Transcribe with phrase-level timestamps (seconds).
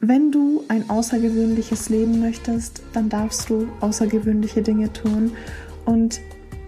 [0.00, 5.32] wenn du ein außergewöhnliches Leben möchtest, dann darfst du außergewöhnliche Dinge tun.
[5.84, 6.20] Und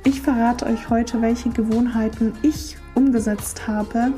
[0.04, 4.12] ich verrate euch heute, welche Gewohnheiten ich umgesetzt habe,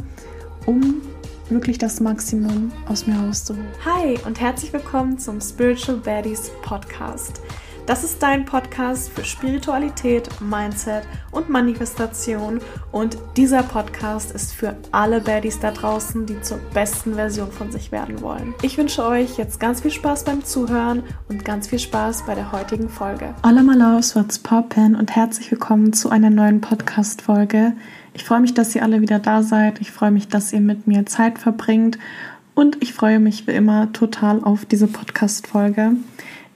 [0.65, 1.03] um
[1.51, 3.69] wirklich das Maximum aus mir rauszuholen.
[3.85, 7.43] Hi und herzlich willkommen zum Spiritual Baddies Podcast.
[7.93, 12.59] Das ist dein Podcast für Spiritualität, Mindset und Manifestation.
[12.91, 17.93] Und dieser Podcast ist für alle Baddies da draußen, die zur besten Version von sich
[17.93, 18.55] werden wollen.
[18.63, 22.51] Ich wünsche euch jetzt ganz viel Spaß beim Zuhören und ganz viel Spaß bei der
[22.51, 23.35] heutigen Folge.
[23.45, 27.75] Hola Malaus, what's poppin' und herzlich willkommen zu einer neuen Podcast-Folge.
[28.15, 29.83] Ich freue mich, dass ihr alle wieder da seid.
[29.83, 31.99] Ich freue mich, dass ihr mit mir Zeit verbringt.
[32.55, 35.93] Und ich freue mich wie immer total auf diese Podcast-Folge.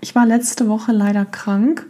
[0.07, 1.85] Ich war letzte Woche leider krank.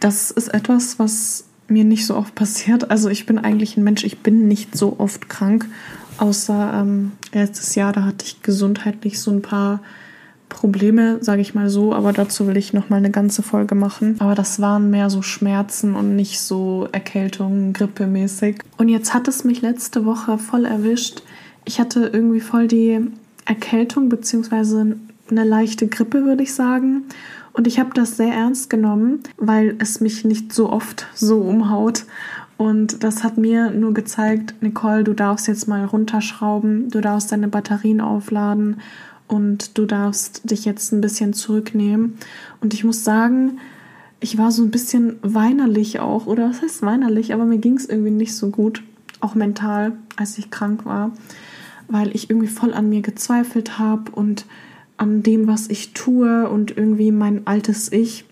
[0.00, 2.90] Das ist etwas, was mir nicht so oft passiert.
[2.90, 5.64] Also ich bin eigentlich ein Mensch, ich bin nicht so oft krank,
[6.18, 9.80] außer ähm, letztes Jahr, da hatte ich gesundheitlich so ein paar
[10.50, 14.16] Probleme, sage ich mal so, aber dazu will ich noch mal eine ganze Folge machen.
[14.18, 18.58] Aber das waren mehr so Schmerzen und nicht so Erkältungen, Grippemäßig.
[18.76, 21.22] Und jetzt hat es mich letzte Woche voll erwischt.
[21.64, 23.00] Ich hatte irgendwie voll die
[23.46, 24.98] Erkältung beziehungsweise
[25.30, 27.04] eine leichte Grippe, würde ich sagen.
[27.52, 32.04] Und ich habe das sehr ernst genommen, weil es mich nicht so oft so umhaut.
[32.58, 37.48] Und das hat mir nur gezeigt, Nicole, du darfst jetzt mal runterschrauben, du darfst deine
[37.48, 38.80] Batterien aufladen
[39.28, 42.14] und du darfst dich jetzt ein bisschen zurücknehmen.
[42.60, 43.58] Und ich muss sagen,
[44.20, 47.86] ich war so ein bisschen weinerlich auch, oder was heißt weinerlich, aber mir ging es
[47.86, 48.82] irgendwie nicht so gut,
[49.20, 51.12] auch mental, als ich krank war,
[51.88, 54.46] weil ich irgendwie voll an mir gezweifelt habe und
[54.96, 58.24] an dem, was ich tue und irgendwie mein altes Ich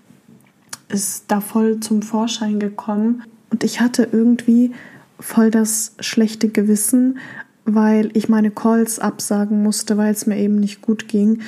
[0.89, 3.23] ist da voll zum Vorschein gekommen.
[3.51, 4.73] Und ich hatte irgendwie
[5.19, 7.19] voll das schlechte Gewissen,
[7.65, 11.41] weil ich meine Calls absagen musste, weil es mir eben nicht gut ging.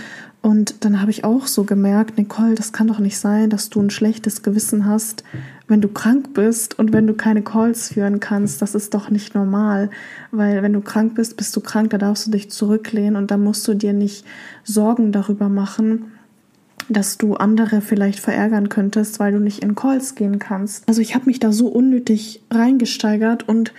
[0.42, 3.80] Und dann habe ich auch so gemerkt, Nicole, das kann doch nicht sein, dass du
[3.80, 5.24] ein schlechtes Gewissen hast,
[5.68, 8.62] wenn du krank bist und wenn du keine Calls führen kannst.
[8.62, 9.90] Das ist doch nicht normal,
[10.30, 13.36] weil wenn du krank bist, bist du krank, da darfst du dich zurücklehnen und da
[13.36, 14.24] musst du dir nicht
[14.64, 16.12] Sorgen darüber machen,
[16.88, 20.88] dass du andere vielleicht verärgern könntest, weil du nicht in Calls gehen kannst.
[20.88, 23.72] Also ich habe mich da so unnötig reingesteigert und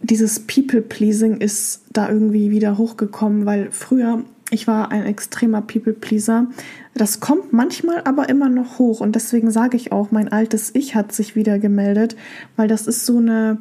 [0.00, 4.22] dieses People-Pleasing ist da irgendwie wieder hochgekommen, weil früher
[4.54, 6.46] ich war ein extremer People-Pleaser.
[6.94, 10.94] Das kommt manchmal aber immer noch hoch und deswegen sage ich auch, mein altes Ich
[10.94, 12.16] hat sich wieder gemeldet,
[12.56, 13.58] weil das ist so eine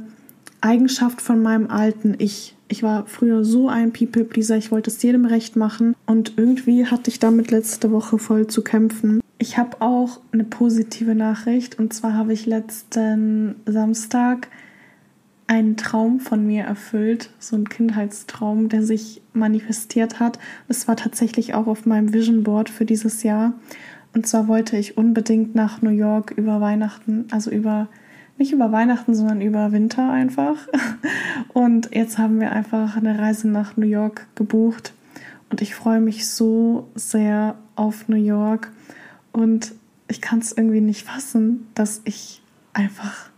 [0.61, 2.55] Eigenschaft von meinem alten Ich.
[2.67, 7.09] Ich war früher so ein People-Pleaser, ich wollte es jedem recht machen und irgendwie hatte
[7.09, 9.19] ich damit letzte Woche voll zu kämpfen.
[9.39, 14.47] Ich habe auch eine positive Nachricht und zwar habe ich letzten Samstag
[15.47, 20.39] einen Traum von mir erfüllt, so ein Kindheitstraum, der sich manifestiert hat.
[20.67, 23.53] Es war tatsächlich auch auf meinem Vision Board für dieses Jahr.
[24.13, 27.87] Und zwar wollte ich unbedingt nach New York über Weihnachten, also über
[28.37, 30.67] nicht über Weihnachten, sondern über Winter einfach.
[31.53, 34.93] Und jetzt haben wir einfach eine Reise nach New York gebucht.
[35.49, 38.71] Und ich freue mich so sehr auf New York.
[39.31, 39.75] Und
[40.07, 42.41] ich kann es irgendwie nicht fassen, dass ich
[42.73, 43.29] einfach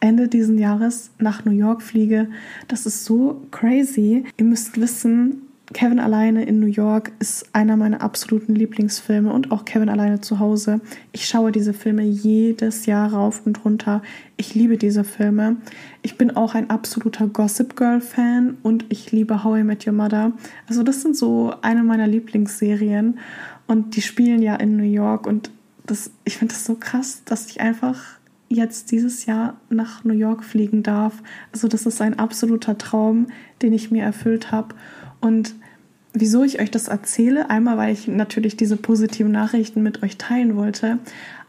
[0.00, 2.28] Ende diesen Jahres nach New York fliege.
[2.68, 4.24] Das ist so crazy.
[4.36, 9.66] Ihr müsst wissen, Kevin alleine in New York ist einer meiner absoluten Lieblingsfilme und auch
[9.66, 10.80] Kevin alleine zu Hause.
[11.12, 14.02] Ich schaue diese Filme jedes Jahr rauf und runter.
[14.38, 15.56] Ich liebe diese Filme.
[16.00, 19.92] Ich bin auch ein absoluter Gossip Girl Fan und ich liebe How I Met Your
[19.92, 20.32] Mother.
[20.68, 23.18] Also das sind so eine meiner Lieblingsserien
[23.66, 25.50] und die spielen ja in New York und
[25.84, 28.17] das, ich finde das so krass, dass ich einfach
[28.48, 31.22] jetzt dieses Jahr nach New York fliegen darf.
[31.52, 33.26] Also das ist ein absoluter Traum,
[33.62, 34.74] den ich mir erfüllt habe.
[35.20, 35.54] Und
[36.12, 40.56] wieso ich euch das erzähle, einmal weil ich natürlich diese positiven Nachrichten mit euch teilen
[40.56, 40.98] wollte,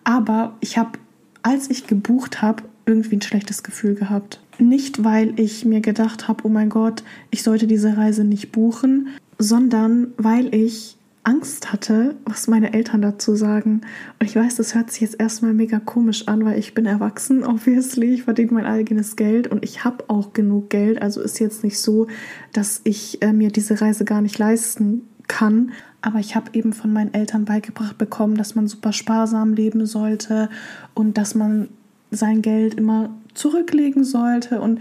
[0.04, 1.00] aber ich habe,
[1.42, 4.42] als ich gebucht habe, irgendwie ein schlechtes Gefühl gehabt.
[4.58, 9.10] Nicht, weil ich mir gedacht habe, oh mein Gott, ich sollte diese Reise nicht buchen,
[9.38, 10.98] sondern weil ich
[11.30, 13.82] Angst hatte, was meine Eltern dazu sagen.
[14.20, 17.44] Und ich weiß, das hört sich jetzt erstmal mega komisch an, weil ich bin erwachsen,
[17.46, 18.16] obviously.
[18.16, 21.02] Ich verdiene mein eigenes Geld und ich habe auch genug Geld.
[21.02, 22.08] Also ist jetzt nicht so,
[22.52, 25.72] dass ich äh, mir diese Reise gar nicht leisten kann.
[26.02, 30.50] Aber ich habe eben von meinen Eltern beigebracht bekommen, dass man super sparsam leben sollte
[30.96, 31.70] und dass man
[32.10, 34.62] sein Geld immer zurücklegen sollte.
[34.62, 34.80] Und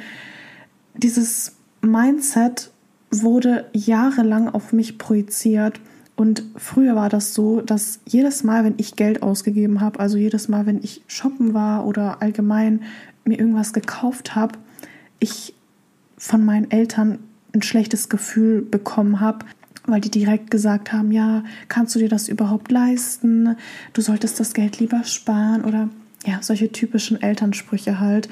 [0.94, 2.70] dieses Mindset
[3.10, 5.80] wurde jahrelang auf mich projiziert.
[6.18, 10.48] Und früher war das so, dass jedes Mal, wenn ich Geld ausgegeben habe, also jedes
[10.48, 12.82] Mal, wenn ich shoppen war oder allgemein
[13.24, 14.58] mir irgendwas gekauft habe,
[15.20, 15.54] ich
[16.16, 17.20] von meinen Eltern
[17.54, 19.46] ein schlechtes Gefühl bekommen habe,
[19.86, 23.54] weil die direkt gesagt haben, ja, kannst du dir das überhaupt leisten?
[23.92, 25.88] Du solltest das Geld lieber sparen oder
[26.26, 28.28] ja, solche typischen Elternsprüche halt.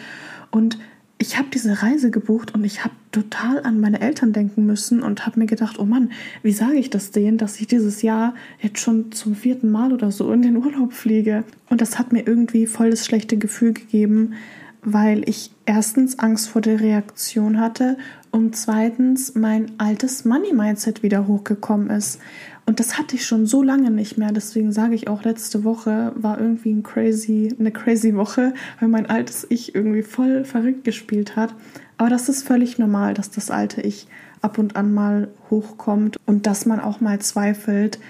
[0.50, 0.76] Und
[1.18, 5.26] ich habe diese Reise gebucht und ich habe total an meine Eltern denken müssen und
[5.26, 6.10] habe mir gedacht, oh Mann,
[6.42, 10.12] wie sage ich das denen, dass ich dieses Jahr jetzt schon zum vierten Mal oder
[10.12, 11.44] so in den Urlaub fliege?
[11.70, 14.34] Und das hat mir irgendwie voll das schlechte Gefühl gegeben,
[14.82, 17.96] weil ich erstens Angst vor der Reaktion hatte
[18.30, 22.20] und zweitens mein altes Money-Mindset wieder hochgekommen ist.
[22.66, 24.32] Und das hatte ich schon so lange nicht mehr.
[24.32, 29.08] Deswegen sage ich auch, letzte Woche war irgendwie ein crazy, eine crazy Woche, weil mein
[29.08, 31.54] altes Ich irgendwie voll verrückt gespielt hat.
[31.96, 34.08] Aber das ist völlig normal, dass das alte Ich
[34.42, 38.00] ab und an mal hochkommt und dass man auch mal zweifelt.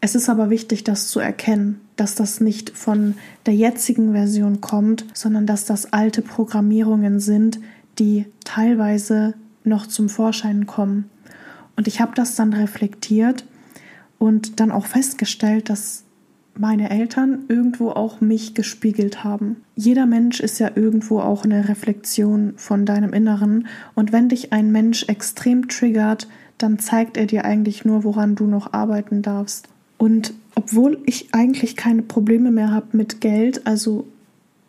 [0.00, 3.14] Es ist aber wichtig, das zu erkennen dass das nicht von
[3.46, 7.60] der jetzigen Version kommt, sondern dass das alte Programmierungen sind,
[7.98, 11.08] die teilweise noch zum Vorschein kommen.
[11.76, 13.44] Und ich habe das dann reflektiert
[14.18, 16.04] und dann auch festgestellt, dass
[16.56, 19.56] meine Eltern irgendwo auch mich gespiegelt haben.
[19.74, 23.66] Jeder Mensch ist ja irgendwo auch eine Reflexion von deinem Inneren.
[23.94, 26.28] Und wenn dich ein Mensch extrem triggert,
[26.58, 29.68] dann zeigt er dir eigentlich nur, woran du noch arbeiten darfst.
[29.98, 34.06] Und obwohl ich eigentlich keine Probleme mehr habe mit Geld, also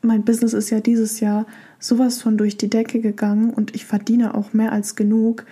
[0.01, 1.45] mein Business ist ja dieses Jahr
[1.80, 5.45] sowas von durch die Decke gegangen und ich verdiene auch mehr als genug,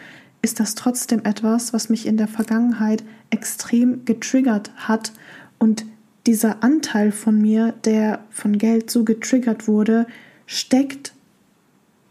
[0.43, 5.13] ist das trotzdem etwas, was mich in der Vergangenheit extrem getriggert hat
[5.57, 5.85] und
[6.27, 10.05] dieser Anteil von mir, der von Geld so getriggert wurde,
[10.45, 11.13] steckt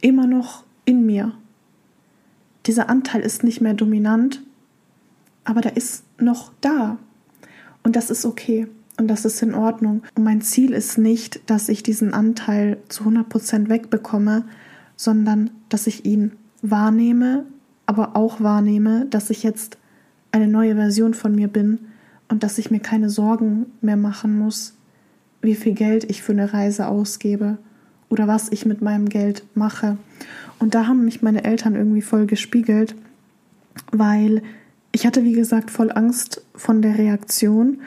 [0.00, 1.32] immer noch in mir.
[2.66, 4.42] Dieser Anteil ist nicht mehr dominant,
[5.44, 6.98] aber der ist noch da.
[7.82, 8.66] Und das ist okay.
[8.98, 10.02] Und das ist in Ordnung.
[10.14, 14.44] Und mein Ziel ist nicht, dass ich diesen Anteil zu 100% wegbekomme,
[14.96, 17.46] sondern dass ich ihn wahrnehme,
[17.86, 19.78] aber auch wahrnehme, dass ich jetzt
[20.30, 21.78] eine neue Version von mir bin
[22.28, 24.74] und dass ich mir keine Sorgen mehr machen muss,
[25.42, 27.58] wie viel Geld ich für eine Reise ausgebe
[28.08, 29.96] oder was ich mit meinem Geld mache.
[30.58, 32.94] Und da haben mich meine Eltern irgendwie voll gespiegelt,
[33.90, 34.42] weil
[34.92, 37.80] ich hatte, wie gesagt, voll Angst von der Reaktion.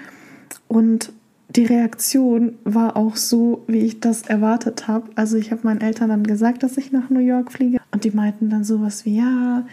[0.67, 1.11] Und
[1.55, 5.09] die Reaktion war auch so, wie ich das erwartet habe.
[5.15, 7.79] Also ich habe meinen Eltern dann gesagt, dass ich nach New York fliege.
[7.91, 9.65] Und die meinten dann sowas wie, ja,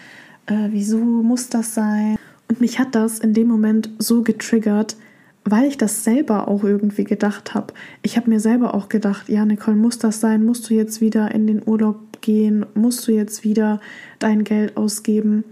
[0.46, 2.16] äh, wieso muss das sein?
[2.48, 4.96] Und mich hat das in dem Moment so getriggert,
[5.44, 7.74] weil ich das selber auch irgendwie gedacht habe.
[8.02, 10.44] Ich habe mir selber auch gedacht, ja, Nicole, muss das sein?
[10.44, 12.64] Musst du jetzt wieder in den Urlaub gehen?
[12.74, 13.80] Musst du jetzt wieder
[14.20, 15.42] dein Geld ausgeben?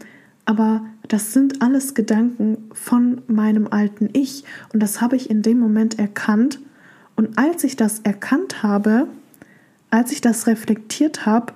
[0.44, 5.58] Aber das sind alles Gedanken von meinem alten Ich und das habe ich in dem
[5.58, 6.60] Moment erkannt.
[7.16, 9.08] Und als ich das erkannt habe,
[9.90, 11.52] als ich das reflektiert habe,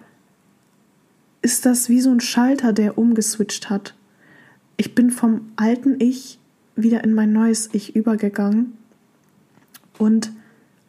[1.40, 3.94] ist das wie so ein Schalter, der umgeswitcht hat.
[4.76, 6.40] Ich bin vom alten Ich
[6.74, 8.76] wieder in mein neues Ich übergegangen
[9.98, 10.32] und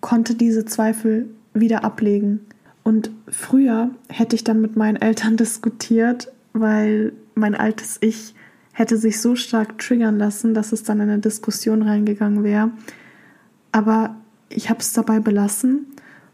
[0.01, 2.39] konnte diese Zweifel wieder ablegen.
[2.83, 8.33] Und früher hätte ich dann mit meinen Eltern diskutiert, weil mein altes Ich
[8.75, 12.71] hätte sich so stark triggern lassen, dass es dann in eine Diskussion reingegangen wäre.
[13.71, 14.17] Aber
[14.49, 15.87] ich habe es dabei belassen.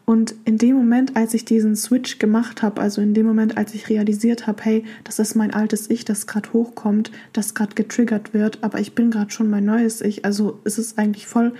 [0.06, 3.76] Und in dem Moment, als ich diesen Switch gemacht habe, also in dem Moment, als
[3.76, 8.34] ich realisiert habe, hey, das ist mein altes Ich, das gerade hochkommt, das gerade getriggert
[8.34, 11.54] wird, aber ich bin gerade schon mein neues Ich, also ist es eigentlich voll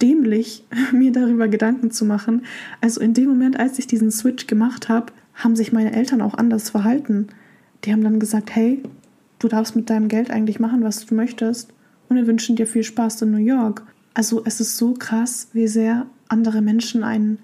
[0.00, 2.46] dämlich, mir darüber Gedanken zu machen.
[2.80, 6.34] Also in dem Moment, als ich diesen Switch gemacht habe, haben sich meine Eltern auch
[6.34, 7.28] anders verhalten.
[7.84, 8.82] Die haben dann gesagt, hey,
[9.38, 11.72] du darfst mit deinem Geld eigentlich machen, was du möchtest.
[12.08, 13.82] Und wir wünschen dir viel Spaß in New York.
[14.14, 17.38] Also es ist so krass, wie sehr andere Menschen einen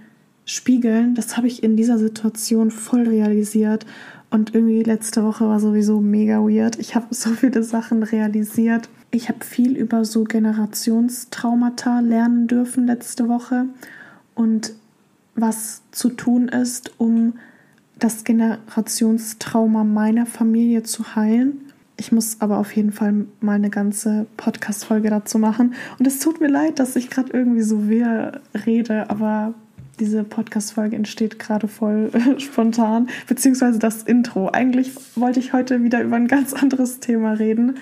[0.44, 1.14] spiegeln.
[1.14, 3.86] Das habe ich in dieser Situation voll realisiert.
[4.30, 6.78] Und irgendwie letzte Woche war sowieso mega weird.
[6.78, 8.88] Ich habe so viele Sachen realisiert.
[9.10, 13.66] Ich habe viel über so Generationstraumata lernen dürfen letzte Woche
[14.34, 14.72] und
[15.34, 17.34] was zu tun ist, um
[17.98, 21.71] das Generationstrauma meiner Familie zu heilen.
[21.96, 25.74] Ich muss aber auf jeden Fall mal eine ganze Podcast-Folge dazu machen.
[25.98, 29.54] Und es tut mir leid, dass ich gerade irgendwie so wehr rede, aber
[30.00, 34.48] diese Podcast-Folge entsteht gerade voll spontan, beziehungsweise das Intro.
[34.50, 37.76] Eigentlich wollte ich heute wieder über ein ganz anderes Thema reden.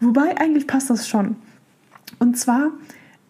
[0.00, 1.36] Wobei eigentlich passt das schon.
[2.18, 2.70] Und zwar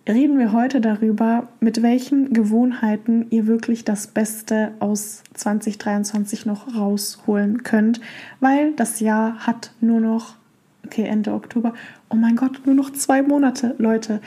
[0.08, 7.62] reden wir heute darüber, mit welchen Gewohnheiten ihr wirklich das Beste aus 2023 noch rausholen
[7.62, 8.00] könnt,
[8.40, 10.36] weil das Jahr hat nur noch,
[10.84, 11.75] okay, Ende Oktober,
[12.08, 14.20] oh mein Gott, nur noch zwei Monate, Leute.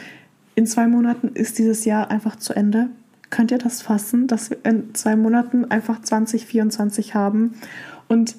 [0.56, 2.90] In zwei Monaten ist dieses Jahr einfach zu Ende.
[3.30, 7.54] Könnt ihr das fassen, dass wir in zwei Monaten einfach 2024 haben?
[8.08, 8.36] Und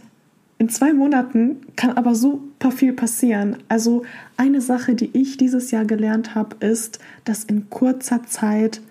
[0.61, 3.57] in zwei Monaten kann aber super viel passieren.
[3.69, 4.03] Also
[4.37, 8.83] eine Sache, die ich dieses Jahr gelernt habe, ist, dass in kurzer Zeit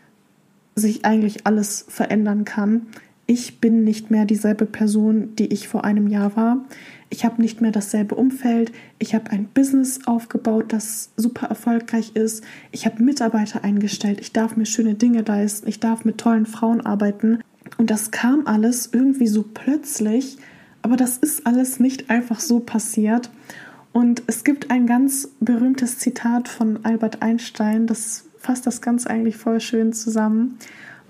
[0.74, 2.88] sich eigentlich alles verändern kann.
[3.28, 6.66] Ich bin nicht mehr dieselbe Person, die ich vor einem Jahr war.
[7.12, 8.72] Ich habe nicht mehr dasselbe Umfeld.
[8.98, 12.44] Ich habe ein Business aufgebaut, das super erfolgreich ist.
[12.72, 14.22] Ich habe Mitarbeiter eingestellt.
[14.22, 15.70] Ich darf mir schöne Dinge leisten.
[15.70, 17.42] Ich darf mit tollen Frauen arbeiten.
[17.78, 20.40] Und das kam alles irgendwie so plötzlich.
[20.82, 23.30] Aber das ist alles nicht einfach so passiert.
[23.92, 29.38] Und es gibt ein ganz berühmtes Zitat von Albert Einstein, das fasst das Ganze eigentlich
[29.38, 30.58] voll schön zusammen.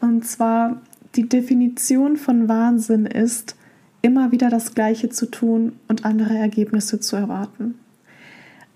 [0.02, 0.82] Und zwar,
[1.16, 3.56] die Definition von Wahnsinn ist,
[4.02, 7.76] immer wieder das Gleiche zu tun und andere Ergebnisse zu erwarten.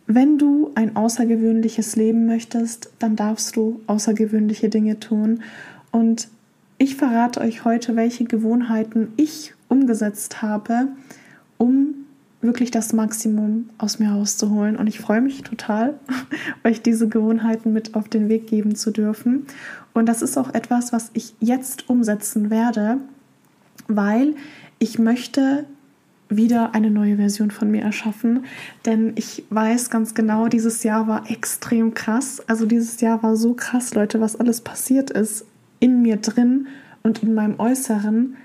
[0.05, 5.41] Wenn du ein außergewöhnliches Leben möchtest, dann darfst du außergewöhnliche Dinge tun.
[5.91, 6.27] Und
[6.77, 10.89] ich verrate euch heute, welche Gewohnheiten ich umgesetzt habe,
[11.57, 11.95] um
[12.41, 14.75] wirklich das Maximum aus mir rauszuholen.
[14.75, 15.95] Und ich freue mich total,
[16.63, 19.47] euch diese Gewohnheiten mit auf den Weg geben zu dürfen.
[19.93, 22.97] Und das ist auch etwas, was ich jetzt umsetzen werde,
[23.87, 24.35] weil
[24.79, 25.65] ich möchte
[26.29, 28.45] wieder eine neue Version von mir erschaffen,
[28.85, 32.41] denn ich weiß ganz genau, dieses Jahr war extrem krass.
[32.47, 35.45] Also dieses Jahr war so krass, Leute, was alles passiert ist
[35.79, 36.67] in mir drin
[37.03, 38.35] und in meinem Äußeren.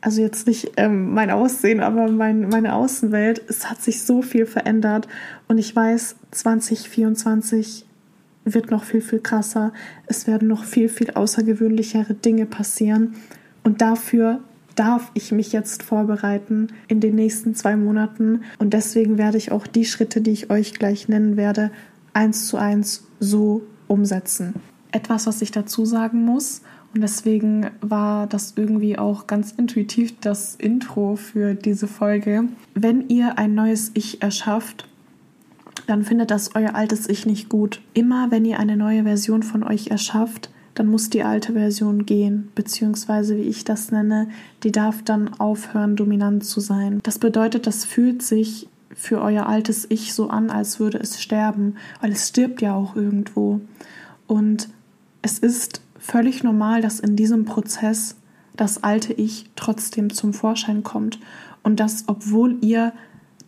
[0.00, 3.42] Also jetzt nicht ähm, mein Aussehen, aber mein, meine Außenwelt.
[3.48, 5.08] Es hat sich so viel verändert
[5.48, 7.86] und ich weiß, 2024
[8.44, 9.72] wird noch viel, viel krasser.
[10.06, 13.14] Es werden noch viel, viel außergewöhnlichere Dinge passieren
[13.64, 14.40] und dafür
[14.76, 18.42] darf ich mich jetzt vorbereiten in den nächsten zwei Monaten.
[18.58, 21.70] Und deswegen werde ich auch die Schritte, die ich euch gleich nennen werde,
[22.12, 24.54] eins zu eins so umsetzen.
[24.92, 26.62] Etwas, was ich dazu sagen muss,
[27.00, 32.44] deswegen war das irgendwie auch ganz intuitiv das Intro für diese Folge.
[32.74, 34.88] Wenn ihr ein neues Ich erschafft,
[35.86, 37.80] dann findet das euer altes Ich nicht gut.
[37.94, 42.50] Immer wenn ihr eine neue Version von euch erschafft, dann muss die alte Version gehen,
[42.54, 44.28] beziehungsweise wie ich das nenne,
[44.62, 47.00] die darf dann aufhören, dominant zu sein.
[47.02, 51.76] Das bedeutet, das fühlt sich für euer altes Ich so an, als würde es sterben,
[52.00, 53.60] weil es stirbt ja auch irgendwo.
[54.26, 54.68] Und
[55.22, 58.16] es ist völlig normal, dass in diesem Prozess
[58.54, 61.18] das alte Ich trotzdem zum Vorschein kommt
[61.62, 62.92] und dass, obwohl ihr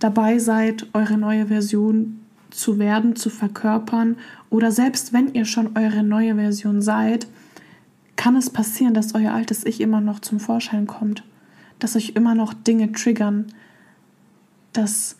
[0.00, 4.16] dabei seid, eure neue Version zu werden, zu verkörpern
[4.50, 7.28] oder selbst wenn ihr schon eure neue Version seid,
[8.16, 11.22] kann es passieren, dass euer altes Ich immer noch zum Vorschein kommt,
[11.78, 13.46] dass euch immer noch Dinge triggern,
[14.72, 15.16] dass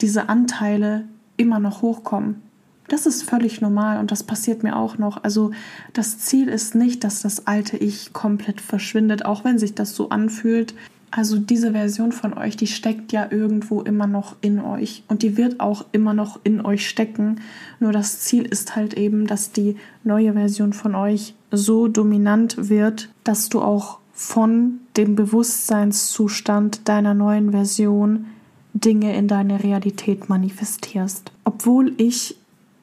[0.00, 2.42] diese Anteile immer noch hochkommen.
[2.90, 5.22] Das ist völlig normal und das passiert mir auch noch.
[5.22, 5.52] Also
[5.92, 10.08] das Ziel ist nicht, dass das alte Ich komplett verschwindet, auch wenn sich das so
[10.08, 10.74] anfühlt.
[11.12, 15.36] Also diese Version von euch, die steckt ja irgendwo immer noch in euch und die
[15.36, 17.40] wird auch immer noch in euch stecken.
[17.78, 23.08] Nur das Ziel ist halt eben, dass die neue Version von euch so dominant wird,
[23.22, 28.26] dass du auch von dem Bewusstseinszustand deiner neuen Version
[28.72, 31.30] Dinge in deine Realität manifestierst.
[31.44, 32.39] Obwohl ich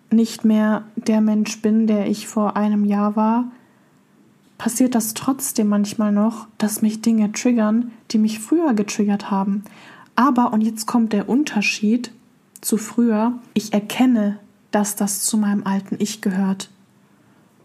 [0.10, 3.52] nicht mehr der Mensch bin, der ich vor einem Jahr war,
[4.58, 9.64] passiert das trotzdem manchmal noch, dass mich Dinge triggern, die mich früher getriggert haben.
[10.16, 12.12] Aber, und jetzt kommt der Unterschied
[12.62, 14.40] zu früher, ich erkenne,
[14.72, 16.70] dass das zu meinem alten Ich gehört.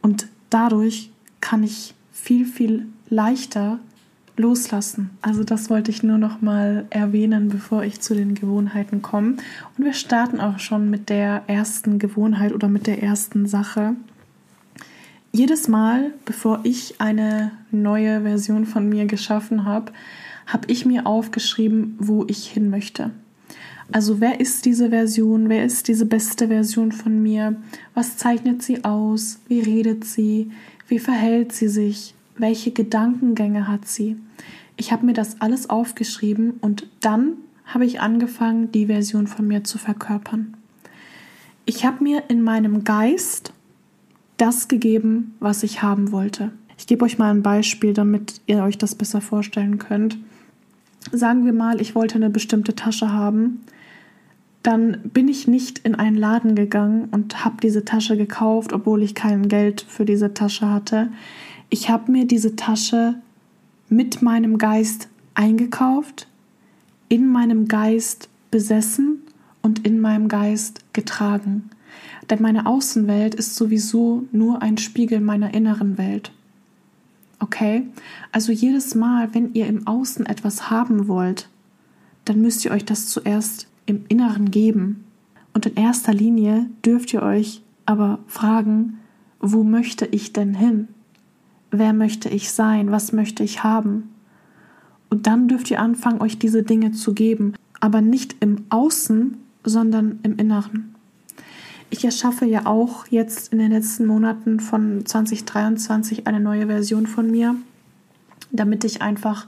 [0.03, 3.79] Und dadurch kann ich viel, viel leichter
[4.37, 5.11] loslassen.
[5.21, 9.37] Also das wollte ich nur noch mal erwähnen, bevor ich zu den Gewohnheiten komme.
[9.77, 13.95] Und wir starten auch schon mit der ersten Gewohnheit oder mit der ersten Sache
[15.33, 19.93] jedes Mal, bevor ich eine neue Version von mir geschaffen habe,
[20.47, 23.11] habe ich mir aufgeschrieben, wo ich hin möchte.
[23.91, 25.49] Also wer ist diese Version?
[25.49, 27.57] Wer ist diese beste Version von mir?
[27.95, 29.39] Was zeichnet sie aus?
[29.49, 30.51] Wie redet sie?
[30.87, 32.15] Wie verhält sie sich?
[32.43, 34.17] Welche Gedankengänge hat sie?
[34.77, 37.35] Ich habe mir das alles aufgeschrieben und dann
[37.65, 40.57] habe ich angefangen, die Version von mir zu verkörpern.
[41.67, 43.53] Ich habe mir in meinem Geist
[44.39, 46.51] das gegeben, was ich haben wollte.
[46.77, 50.19] Ich gebe euch mal ein Beispiel, damit ihr euch das besser vorstellen könnt.
[51.13, 53.61] Sagen wir mal, ich wollte eine bestimmte Tasche haben.
[54.65, 59.15] Dann bin ich nicht in einen Laden gegangen und habe diese Tasche gekauft, obwohl ich
[59.15, 61.13] kein Geld für diese Tasche hatte.
[61.75, 63.15] Ich habe mir diese Tasche
[63.89, 66.29] mit meinem Geist eingekauft,
[67.09, 69.23] in meinem Geist besessen
[69.63, 71.71] und in meinem Geist getragen.
[72.29, 76.33] Denn meine Außenwelt ist sowieso nur ein Spiegel meiner inneren Welt.
[77.39, 77.87] Okay?
[78.33, 81.49] Also jedes Mal, wenn ihr im Außen etwas haben wollt,
[82.27, 85.05] dann müsst ihr euch das zuerst im Inneren geben.
[85.55, 88.99] Und in erster Linie dürft ihr euch aber fragen,
[89.41, 90.89] wo möchte ich denn hin?
[91.75, 92.93] Wer möchte ich sein?
[92.93, 94.11] Was möchte ich haben?
[95.09, 100.21] Und dann dürft ihr anfangen, euch diese Dinge zu geben, aber nicht im Außen, sondern
[100.23, 100.95] im Inneren.
[101.89, 107.31] Ich erschaffe ja auch jetzt in den letzten Monaten von 2023 eine neue Version von
[107.31, 107.57] mir,
[108.51, 109.47] damit ich einfach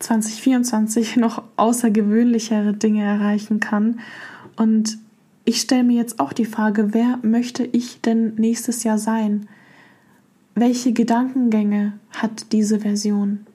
[0.00, 4.00] 2024 noch außergewöhnlichere Dinge erreichen kann.
[4.56, 4.98] Und
[5.46, 9.48] ich stelle mir jetzt auch die Frage, wer möchte ich denn nächstes Jahr sein?
[10.58, 13.46] Welche Gedankengänge hat diese Version?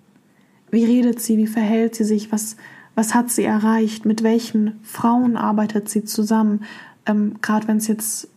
[0.69, 1.35] Wie redet sie?
[1.35, 2.31] Wie verhält sie sich?
[2.31, 2.57] Was,
[2.93, 4.05] was hat sie erreicht?
[4.05, 6.63] Mit welchen Frauen arbeitet sie zusammen?
[7.07, 8.27] Ähm, Gerade wenn es jetzt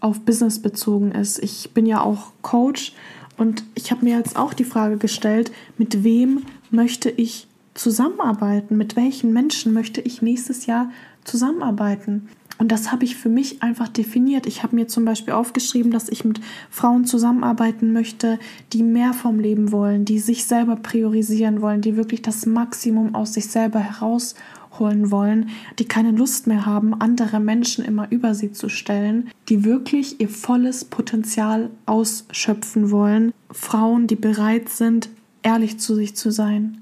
[0.00, 1.38] auf Business bezogen ist.
[1.42, 2.94] Ich bin ja auch Coach
[3.36, 8.78] und ich habe mir jetzt auch die Frage gestellt, mit wem möchte ich zusammenarbeiten?
[8.78, 10.90] Mit welchen Menschen möchte ich nächstes Jahr
[11.24, 12.30] zusammenarbeiten?
[12.58, 14.46] Und das habe ich für mich einfach definiert.
[14.46, 18.38] Ich habe mir zum Beispiel aufgeschrieben, dass ich mit Frauen zusammenarbeiten möchte,
[18.72, 23.34] die mehr vom Leben wollen, die sich selber priorisieren wollen, die wirklich das Maximum aus
[23.34, 28.70] sich selber herausholen wollen, die keine Lust mehr haben, andere Menschen immer über sie zu
[28.70, 33.32] stellen, die wirklich ihr volles Potenzial ausschöpfen wollen.
[33.50, 35.10] Frauen, die bereit sind,
[35.42, 36.78] ehrlich zu sich zu sein,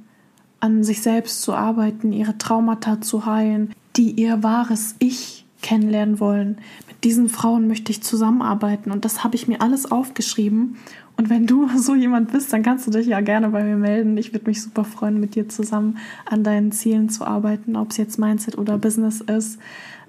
[0.61, 6.59] an sich selbst zu arbeiten, ihre Traumata zu heilen, die ihr wahres Ich kennenlernen wollen.
[6.87, 10.77] Mit diesen Frauen möchte ich zusammenarbeiten und das habe ich mir alles aufgeschrieben.
[11.17, 14.17] Und wenn du so jemand bist, dann kannst du dich ja gerne bei mir melden.
[14.19, 17.97] Ich würde mich super freuen, mit dir zusammen an deinen Zielen zu arbeiten, ob es
[17.97, 19.59] jetzt Mindset oder Business ist.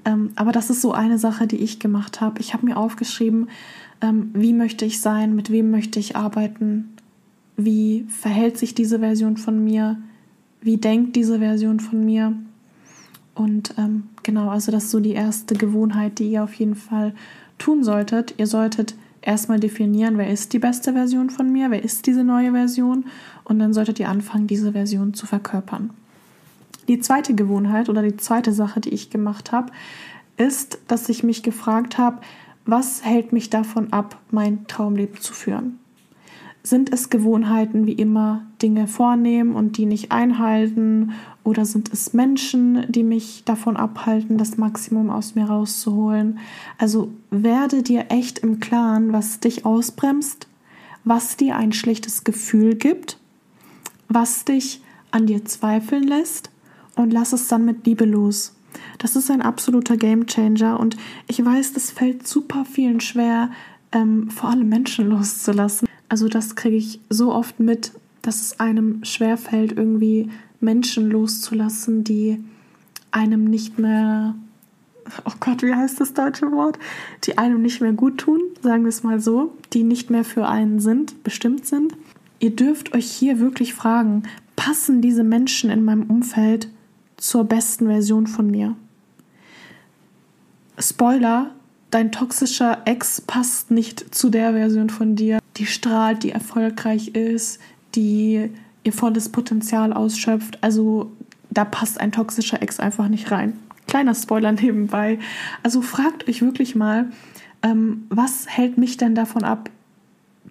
[0.03, 2.41] Ähm, aber das ist so eine Sache, die ich gemacht habe.
[2.41, 3.47] Ich habe mir aufgeschrieben,
[4.01, 6.89] ähm, wie möchte ich sein, mit wem möchte ich arbeiten,
[7.55, 9.97] wie verhält sich diese Version von mir,
[10.61, 12.33] wie denkt diese Version von mir
[13.35, 17.13] und ähm, genau, also das ist so die erste Gewohnheit, die ihr auf jeden Fall
[17.57, 18.33] tun solltet.
[18.37, 22.51] Ihr solltet erstmal definieren, wer ist die beste Version von mir, wer ist diese neue
[22.51, 23.05] Version
[23.43, 25.89] und dann solltet ihr anfangen, diese Version zu verkörpern.
[26.87, 29.71] Die zweite Gewohnheit oder die zweite Sache, die ich gemacht habe,
[30.37, 32.19] ist, dass ich mich gefragt habe,
[32.65, 35.79] was hält mich davon ab, mein Traumleben zu führen?
[36.65, 41.11] Sind es Gewohnheiten wie immer Dinge vornehmen und die nicht einhalten?
[41.43, 46.39] Oder sind es Menschen, die mich davon abhalten, das Maximum aus mir rauszuholen?
[46.79, 50.47] Also werde dir echt im Klaren, was dich ausbremst,
[51.03, 53.19] was dir ein schlechtes Gefühl gibt,
[54.09, 56.49] was dich an dir zweifeln lässt
[56.95, 58.55] und lass es dann mit Liebe los.
[58.97, 60.97] Das ist ein absoluter Gamechanger und
[61.27, 63.51] ich weiß, das fällt super vielen schwer,
[63.91, 65.87] ähm, vor allem Menschen loszulassen.
[66.09, 67.91] Also das kriege ich so oft mit,
[68.21, 72.43] dass es einem schwerfällt, irgendwie Menschen loszulassen, die
[73.11, 74.35] einem nicht mehr,
[75.25, 76.77] oh Gott, wie heißt das deutsche Wort,
[77.23, 80.47] die einem nicht mehr gut tun, sagen wir es mal so, die nicht mehr für
[80.47, 81.93] einen sind, bestimmt sind.
[82.39, 84.23] Ihr dürft euch hier wirklich fragen,
[84.55, 86.67] passen diese Menschen in meinem Umfeld
[87.17, 88.75] zur besten Version von mir?
[90.77, 91.51] Spoiler,
[91.91, 97.59] dein toxischer Ex passt nicht zu der Version von dir, die strahlt, die erfolgreich ist,
[97.95, 98.49] die
[98.83, 100.61] ihr volles Potenzial ausschöpft.
[100.61, 101.11] Also
[101.49, 103.59] da passt ein toxischer Ex einfach nicht rein.
[103.87, 105.19] Kleiner Spoiler nebenbei.
[105.63, 107.09] Also fragt euch wirklich mal,
[107.63, 109.69] ähm, was hält mich denn davon ab,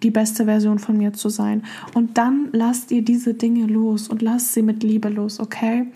[0.03, 1.63] die beste Version von mir zu sein?
[1.93, 5.87] Und dann lasst ihr diese Dinge los und lasst sie mit Liebe los, okay?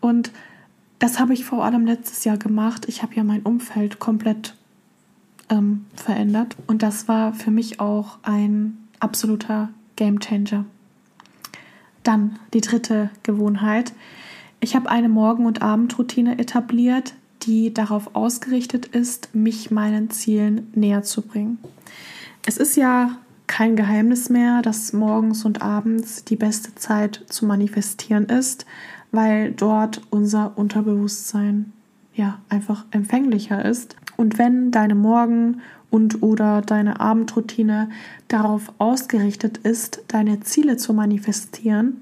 [0.00, 0.32] Und
[0.98, 2.86] das habe ich vor allem letztes Jahr gemacht.
[2.88, 4.54] Ich habe ja mein Umfeld komplett
[5.48, 6.56] ähm, verändert.
[6.66, 10.64] Und das war für mich auch ein absoluter Game Changer.
[12.02, 13.92] Dann die dritte Gewohnheit.
[14.60, 21.02] Ich habe eine Morgen- und Abendroutine etabliert, die darauf ausgerichtet ist, mich meinen Zielen näher
[21.02, 21.58] zu bringen.
[22.46, 28.26] Es ist ja kein Geheimnis mehr, dass morgens und abends die beste Zeit zu manifestieren
[28.26, 28.66] ist,
[29.12, 31.72] weil dort unser Unterbewusstsein
[32.14, 33.96] ja einfach empfänglicher ist.
[34.16, 37.88] Und wenn deine Morgen- und oder deine Abendroutine
[38.28, 42.00] darauf ausgerichtet ist, deine Ziele zu manifestieren,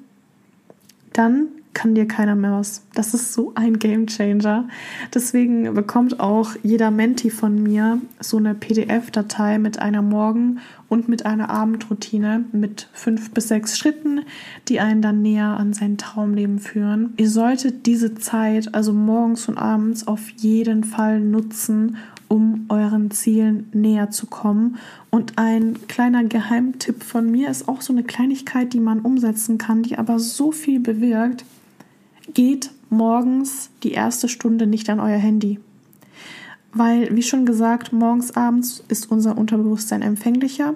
[1.12, 2.82] dann kann dir keiner mehr was.
[2.94, 4.68] Das ist so ein Game Changer.
[5.12, 11.26] Deswegen bekommt auch jeder Menti von mir so eine PDF-Datei mit einer Morgen- und mit
[11.26, 14.20] einer Abendroutine mit fünf bis sechs Schritten,
[14.68, 17.14] die einen dann näher an sein Traumleben führen.
[17.16, 21.96] Ihr solltet diese Zeit, also morgens und abends, auf jeden Fall nutzen,
[22.28, 24.76] um euren Zielen näher zu kommen.
[25.10, 29.82] Und ein kleiner Geheimtipp von mir ist auch so eine Kleinigkeit, die man umsetzen kann,
[29.82, 31.44] die aber so viel bewirkt.
[32.34, 35.60] Geht morgens die erste Stunde nicht an euer Handy.
[36.72, 40.74] Weil, wie schon gesagt, morgens, abends ist unser Unterbewusstsein empfänglicher.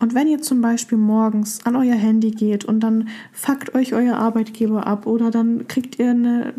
[0.00, 4.16] Und wenn ihr zum Beispiel morgens an euer Handy geht und dann fuckt euch euer
[4.16, 6.54] Arbeitgeber ab oder dann kriegt ihr eine,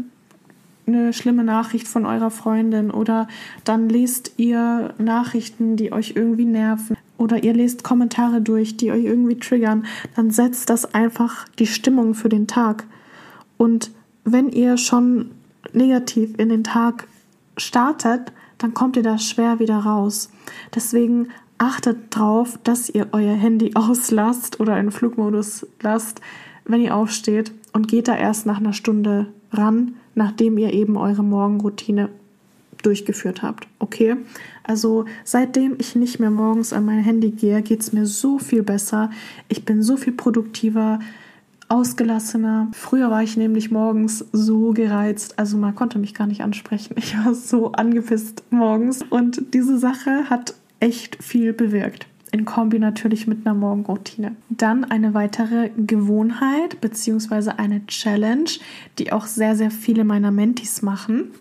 [0.87, 3.27] eine schlimme Nachricht von eurer Freundin oder
[3.65, 9.03] dann lest ihr Nachrichten, die euch irgendwie nerven oder ihr lest Kommentare durch, die euch
[9.03, 12.85] irgendwie triggern, dann setzt das einfach die Stimmung für den Tag.
[13.57, 13.91] Und
[14.31, 15.31] wenn ihr schon
[15.73, 17.07] negativ in den Tag
[17.55, 20.29] startet, dann kommt ihr da schwer wieder raus.
[20.75, 26.21] Deswegen achtet drauf, dass ihr euer Handy auslasst oder in Flugmodus lasst,
[26.65, 31.23] wenn ihr aufsteht und geht da erst nach einer Stunde ran, nachdem ihr eben eure
[31.23, 32.09] Morgenroutine
[32.83, 33.67] durchgeführt habt.
[33.79, 34.17] Okay?
[34.63, 38.61] Also seitdem ich nicht mehr morgens an mein Handy gehe, geht es mir so viel
[38.61, 39.09] besser.
[39.47, 40.99] Ich bin so viel produktiver
[41.69, 42.69] ausgelassener.
[42.71, 46.95] Früher war ich nämlich morgens so gereizt, also man konnte mich gar nicht ansprechen.
[46.97, 52.07] Ich war so angepisst morgens und diese Sache hat echt viel bewirkt.
[52.31, 54.35] In Kombi natürlich mit einer Morgenroutine.
[54.49, 57.51] Dann eine weitere Gewohnheit bzw.
[57.57, 58.49] eine Challenge,
[58.99, 61.31] die auch sehr, sehr viele meiner Mentis machen.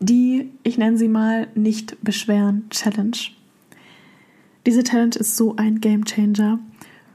[0.00, 3.16] Die, ich nenne sie mal, nicht beschweren Challenge.
[4.66, 6.58] Diese Challenge ist so ein Game Changer.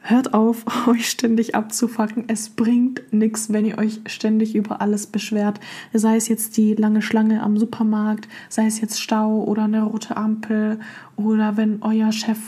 [0.04, 2.26] Hört auf, euch ständig abzufacken.
[2.28, 5.60] Es bringt nichts, wenn ihr euch ständig über alles beschwert.
[5.94, 10.18] Sei es jetzt die lange Schlange am Supermarkt, sei es jetzt Stau oder eine rote
[10.18, 10.80] Ampel
[11.16, 12.40] oder wenn euer Chef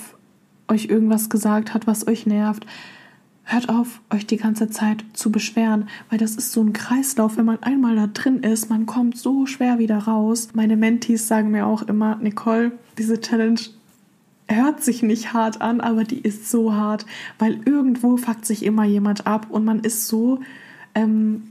[0.68, 2.66] euch irgendwas gesagt hat, was euch nervt.
[3.46, 7.38] Hört auf, euch die ganze Zeit zu beschweren, weil das ist so ein Kreislauf.
[7.38, 10.50] Wenn man einmal da drin ist, man kommt so schwer wieder raus.
[10.54, 13.60] Meine Mentees sagen mir auch immer, Nicole, diese Challenge
[14.48, 17.06] hört sich nicht hart an, aber die ist so hart,
[17.40, 20.40] weil irgendwo fuckt sich immer jemand ab und man ist so,
[20.96, 21.44] ähm,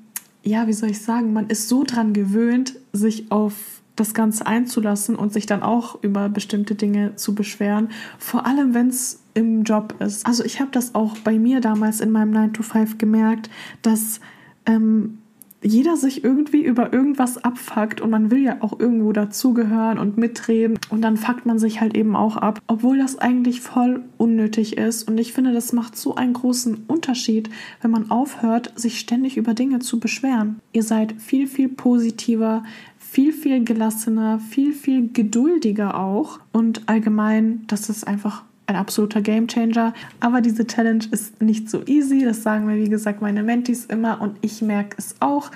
[0.43, 3.55] ja, wie soll ich sagen, man ist so dran gewöhnt, sich auf
[3.97, 8.89] das Ganze einzulassen und sich dann auch über bestimmte Dinge zu beschweren, vor allem wenn
[8.89, 10.27] es im Job ist.
[10.27, 13.51] Also ich habe das auch bei mir damals in meinem 9 to 5 gemerkt,
[13.83, 14.21] dass
[14.67, 15.19] ähm,
[15.63, 20.79] jeder sich irgendwie über irgendwas abfuckt und man will ja auch irgendwo dazugehören und mitreden.
[20.91, 25.09] Und dann fuckt man sich halt eben auch ab, obwohl das eigentlich voll unnötig ist.
[25.09, 29.55] Und ich finde, das macht so einen großen Unterschied, wenn man aufhört, sich ständig über
[29.55, 30.61] Dinge zu beschweren.
[30.73, 32.65] Ihr seid viel, viel positiver,
[32.99, 36.41] viel, viel gelassener, viel, viel geduldiger auch.
[36.53, 39.93] Und allgemein, das ist einfach ein absoluter Gamechanger.
[40.21, 42.25] Aber diese Challenge ist nicht so easy.
[42.25, 44.21] Das sagen mir, wie gesagt, meine Mentis immer.
[44.21, 45.51] Und ich merke es auch,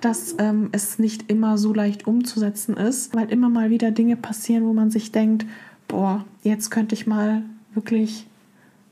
[0.00, 4.64] dass ähm, es nicht immer so leicht umzusetzen ist, weil immer mal wieder Dinge passieren,
[4.64, 5.46] wo man sich denkt,
[5.88, 7.42] boah, jetzt könnte ich mal
[7.74, 8.26] wirklich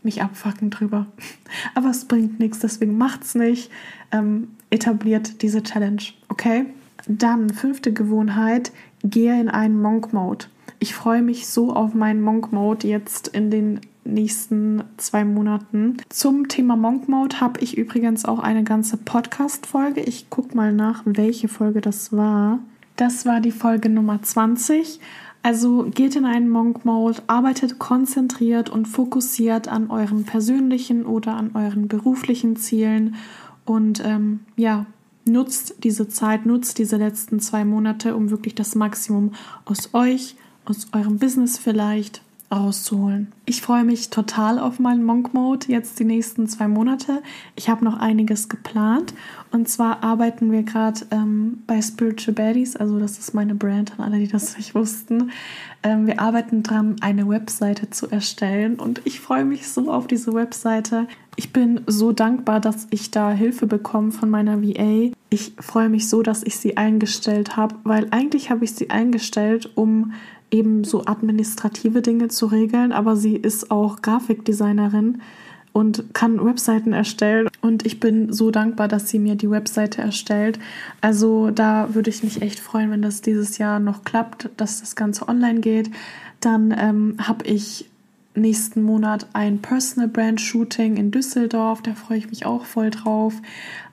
[0.02, 1.06] mich abfacken drüber.
[1.74, 3.70] Aber es bringt nichts, deswegen macht's nicht.
[4.12, 6.66] Ähm, etabliert diese Challenge, okay?
[7.06, 8.72] Dann fünfte Gewohnheit,
[9.04, 10.46] gehe in einen Monk-Mode.
[10.78, 15.96] Ich freue mich so auf meinen Monk Mode jetzt in den nächsten zwei Monaten.
[16.08, 20.00] Zum Thema Monk Mode habe ich übrigens auch eine ganze Podcast-Folge.
[20.02, 22.58] Ich gucke mal nach, welche Folge das war.
[22.96, 25.00] Das war die Folge Nummer 20.
[25.42, 31.52] Also geht in einen Monk Mode, arbeitet konzentriert und fokussiert an euren persönlichen oder an
[31.54, 33.14] euren beruflichen Zielen
[33.64, 34.86] und ähm, ja,
[35.24, 39.34] nutzt diese Zeit, nutzt diese letzten zwei Monate, um wirklich das Maximum
[39.64, 43.32] aus euch, aus eurem Business vielleicht rauszuholen.
[43.44, 47.22] Ich freue mich total auf meinen Monk Mode jetzt die nächsten zwei Monate.
[47.56, 49.14] Ich habe noch einiges geplant
[49.50, 54.04] und zwar arbeiten wir gerade ähm, bei Spiritual Baddies, also das ist meine Brand an
[54.04, 55.30] alle, die das nicht wussten.
[55.82, 60.32] Ähm, wir arbeiten dran, eine Webseite zu erstellen und ich freue mich so auf diese
[60.32, 61.08] Webseite.
[61.34, 65.12] Ich bin so dankbar, dass ich da Hilfe bekomme von meiner VA.
[65.28, 69.70] Ich freue mich so, dass ich sie eingestellt habe, weil eigentlich habe ich sie eingestellt,
[69.74, 70.12] um
[70.56, 75.20] eben so administrative Dinge zu regeln, aber sie ist auch Grafikdesignerin
[75.72, 77.48] und kann Webseiten erstellen.
[77.60, 80.58] Und ich bin so dankbar, dass sie mir die Webseite erstellt.
[81.02, 84.96] Also da würde ich mich echt freuen, wenn das dieses Jahr noch klappt, dass das
[84.96, 85.90] Ganze online geht.
[86.40, 87.90] Dann ähm, habe ich
[88.34, 91.82] nächsten Monat ein Personal Brand Shooting in Düsseldorf.
[91.82, 93.34] Da freue ich mich auch voll drauf.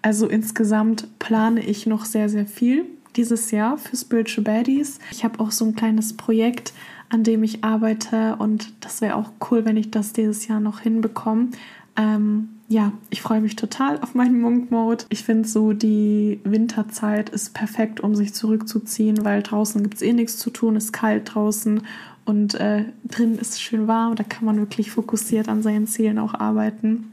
[0.02, 5.00] Also insgesamt plane ich noch sehr, sehr viel dieses Jahr für Spiritual Baddies.
[5.12, 6.74] Ich habe auch so ein kleines Projekt,
[7.10, 10.80] an dem ich arbeite und das wäre auch cool, wenn ich das dieses Jahr noch
[10.80, 11.50] hinbekomme.
[11.96, 15.06] Ähm, ja, ich freue mich total auf meinen Monk Mode.
[15.10, 20.14] Ich finde so, die Winterzeit ist perfekt, um sich zurückzuziehen, weil draußen gibt es eh
[20.14, 21.84] nichts zu tun, ist kalt draußen
[22.26, 24.16] und äh, drin ist es schön warm.
[24.16, 27.12] Da kann man wirklich fokussiert an seinen Zielen auch arbeiten.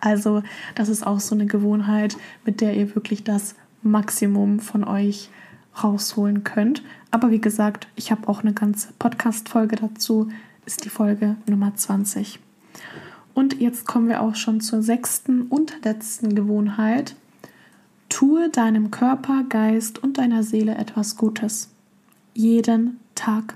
[0.00, 0.42] Also,
[0.74, 5.30] das ist auch so eine Gewohnheit, mit der ihr wirklich das Maximum von euch
[5.82, 6.82] rausholen könnt.
[7.10, 10.28] Aber wie gesagt, ich habe auch eine ganze Podcast-Folge dazu,
[10.66, 12.38] ist die Folge Nummer 20.
[13.34, 17.14] Und jetzt kommen wir auch schon zur sechsten und letzten Gewohnheit.
[18.08, 21.70] Tue deinem Körper, Geist und deiner Seele etwas Gutes.
[22.34, 23.54] Jeden Tag.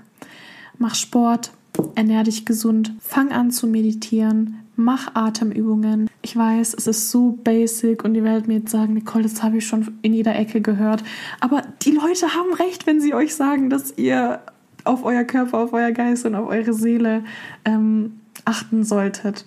[0.77, 1.51] Mach Sport,
[1.95, 6.09] ernähr dich gesund, fang an zu meditieren, mach Atemübungen.
[6.21, 9.57] Ich weiß, es ist so basic und ihr werdet mir jetzt sagen, Nicole, das habe
[9.57, 11.03] ich schon in jeder Ecke gehört.
[11.39, 14.41] Aber die Leute haben recht, wenn sie euch sagen, dass ihr
[14.83, 17.23] auf euer Körper, auf euer Geist und auf eure Seele
[17.65, 19.45] ähm, achten solltet.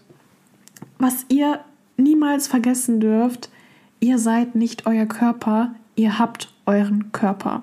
[0.99, 1.61] Was ihr
[1.97, 3.51] niemals vergessen dürft,
[4.01, 7.63] ihr seid nicht euer Körper, ihr habt euren Körper.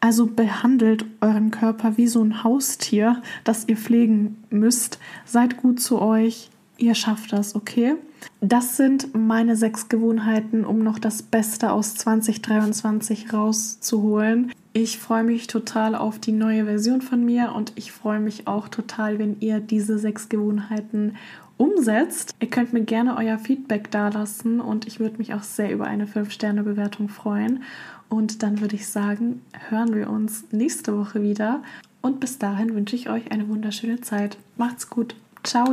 [0.00, 4.98] Also behandelt euren Körper wie so ein Haustier, das ihr pflegen müsst.
[5.24, 6.50] Seid gut zu euch,
[6.82, 7.94] ihr schafft das, okay?
[8.40, 14.52] Das sind meine sechs Gewohnheiten, um noch das Beste aus 2023 rauszuholen.
[14.72, 18.68] Ich freue mich total auf die neue Version von mir und ich freue mich auch
[18.68, 21.16] total, wenn ihr diese sechs Gewohnheiten
[21.56, 22.34] umsetzt.
[22.40, 26.06] Ihr könnt mir gerne euer Feedback dalassen und ich würde mich auch sehr über eine
[26.06, 27.62] 5-Sterne-Bewertung freuen.
[28.08, 31.62] Und dann würde ich sagen, hören wir uns nächste Woche wieder.
[32.00, 34.36] Und bis dahin wünsche ich euch eine wunderschöne Zeit.
[34.56, 35.14] Macht's gut.
[35.44, 35.72] Ciao.